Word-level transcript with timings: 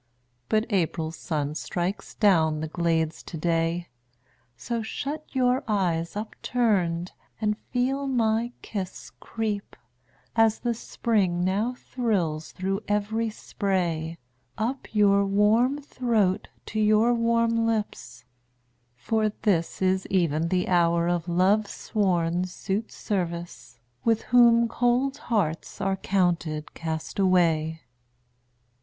But 0.49 0.65
April's 0.71 1.15
sun 1.15 1.53
strikes 1.53 2.15
down 2.15 2.59
the 2.59 2.67
glades 2.67 3.21
to 3.21 3.37
day; 3.37 3.87
So 4.57 4.81
shut 4.81 5.23
your 5.31 5.63
eyes 5.67 6.15
upturned, 6.15 7.11
and 7.39 7.55
feel 7.69 8.07
my 8.07 8.51
kiss 8.63 9.11
Creep, 9.19 9.75
as 10.35 10.57
the 10.57 10.73
Spring 10.73 11.43
now 11.43 11.75
thrills 11.75 12.51
through 12.51 12.81
every 12.87 13.29
spray, 13.29 14.17
Up 14.57 14.87
your 14.91 15.23
warm 15.23 15.79
throat 15.79 16.47
to 16.65 16.79
your 16.79 17.13
warm 17.13 17.67
lips: 17.67 18.25
for 18.95 19.29
this 19.43 19.83
Is 19.83 20.07
even 20.07 20.47
the 20.47 20.67
hour 20.67 21.07
of 21.07 21.27
Love's 21.29 21.73
sworn 21.75 22.45
suitservice, 22.45 23.77
With 24.03 24.23
whom 24.23 24.67
cold 24.67 25.19
hearts 25.19 25.79
are 25.79 25.95
counted 25.97 26.73
castaway. 26.73 27.81